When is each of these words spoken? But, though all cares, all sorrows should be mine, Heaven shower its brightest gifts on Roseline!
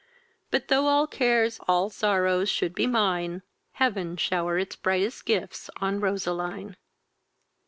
But, 0.49 0.67
though 0.69 0.87
all 0.87 1.05
cares, 1.05 1.59
all 1.67 1.91
sorrows 1.91 2.49
should 2.49 2.73
be 2.73 2.87
mine, 2.87 3.43
Heaven 3.73 4.17
shower 4.17 4.57
its 4.57 4.75
brightest 4.75 5.25
gifts 5.27 5.69
on 5.77 5.99
Roseline! 5.99 6.75